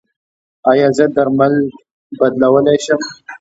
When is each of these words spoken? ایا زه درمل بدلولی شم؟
ایا 0.69 0.87
زه 0.97 1.05
درمل 1.15 1.53
بدلولی 2.19 2.77
شم؟ 2.85 3.01